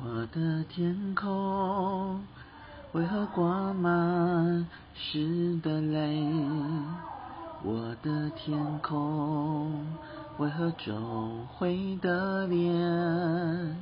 [0.00, 2.22] 我的天空
[2.92, 6.24] 为何挂满湿的泪？
[7.62, 9.86] 我的天空
[10.38, 13.76] 为何皱灰的脸？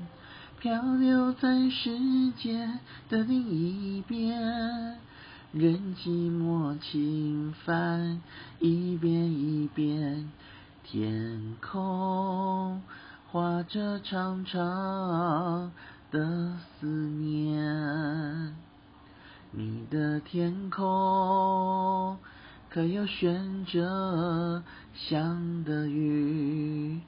[0.59, 2.69] 漂流在世界
[3.08, 4.99] 的另一边，
[5.53, 8.21] 任寂寞侵犯
[8.58, 10.29] 一遍一遍，
[10.83, 12.83] 天空
[13.31, 15.71] 画着长长
[16.11, 18.55] 的思念。
[19.52, 22.16] 你的天空
[22.69, 24.62] 可有悬着
[24.95, 27.00] 香的雨？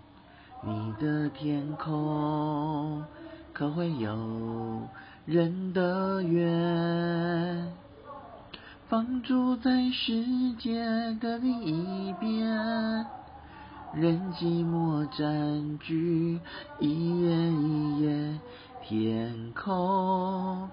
[0.65, 3.05] 你的天空。
[3.53, 4.89] 可会有
[5.27, 7.71] 人的愿，
[8.89, 10.83] 放逐在世界
[11.21, 12.49] 的另一边，
[13.95, 16.41] 任寂寞占据
[16.81, 18.41] 一夜一夜，
[18.83, 20.69] 天空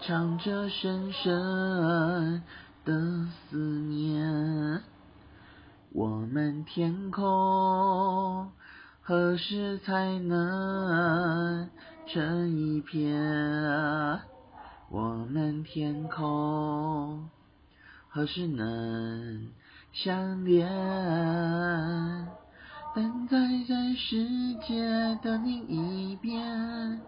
[0.00, 2.42] 唱着深深
[2.84, 4.82] 的思念，
[5.92, 8.50] 我们天空
[9.02, 11.68] 何时才能？
[12.10, 13.12] 成一片，
[14.88, 17.28] 我们天空
[18.08, 19.50] 何时能
[19.92, 20.66] 相连？
[22.94, 23.36] 等待
[23.68, 24.80] 在世界
[25.22, 26.98] 的另一边，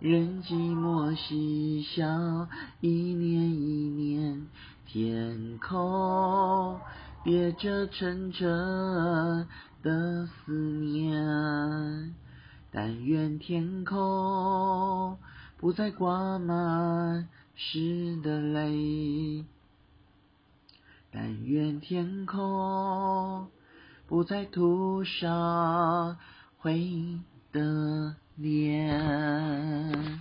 [0.00, 2.48] 任寂寞嬉笑
[2.80, 4.46] 一年一年，
[4.86, 6.78] 天空
[7.24, 9.48] 别着沉沉
[9.82, 12.14] 的思念。
[12.70, 15.18] 但愿天空
[15.56, 19.44] 不再挂满湿的泪，
[21.10, 23.48] 但愿天空
[24.06, 26.18] 不再涂上
[26.58, 27.18] 灰
[27.50, 30.20] 的脸。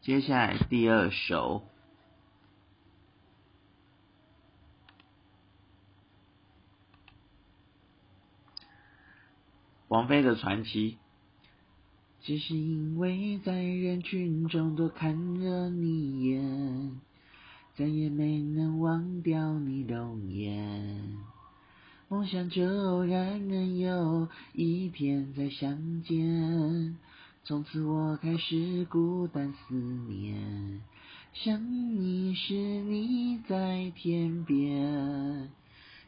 [0.00, 1.62] 接下来第二首。
[9.88, 10.96] 王菲的传奇，
[12.22, 17.00] 只是因为在人群中多看了你一眼，
[17.76, 21.16] 再也没能忘掉你容颜。
[22.08, 23.63] 梦想着偶然能
[24.94, 26.96] 天再相见，
[27.44, 30.80] 从此我开始孤单思念，
[31.34, 35.50] 想你时你在天边。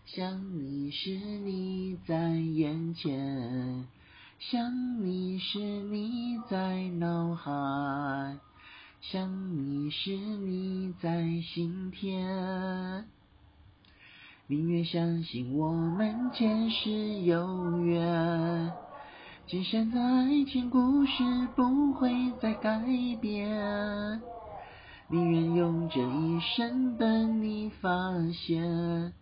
[0.06, 3.84] 想你时你在眼前，
[4.38, 8.38] 想你时你在脑海，
[9.00, 13.04] 想你时你在心田。
[14.48, 18.72] 宁愿相信我们前世有缘，
[19.48, 21.24] 今生的爱情故事
[21.56, 22.80] 不会再改
[23.20, 24.22] 变。
[25.08, 27.90] 宁愿用这一生等你发
[28.30, 29.12] 现。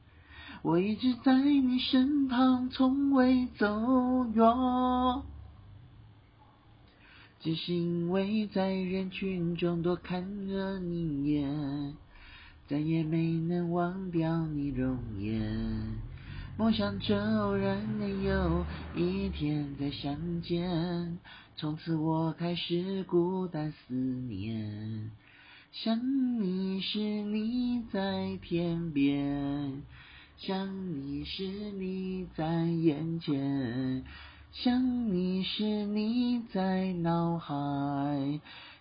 [0.60, 3.66] 我一直在你身旁，从未走
[4.26, 5.22] 远，
[7.40, 11.94] 只是因为在人群中多看了你一眼，
[12.68, 15.42] 再也没能忘掉你容颜。
[16.56, 18.64] 梦想着偶然能有
[18.94, 21.18] 一天再相见，
[21.56, 25.10] 从此我开始孤单思念，
[25.72, 29.82] 想你时你在天边。
[30.36, 34.02] 想你时你在眼前，
[34.52, 38.40] 想你时你在脑海，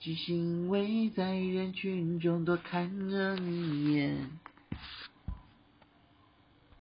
[0.00, 4.30] 只是因为在人群中多看了你一眼。